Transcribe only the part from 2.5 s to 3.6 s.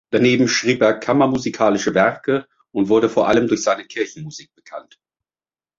und wurde vor allem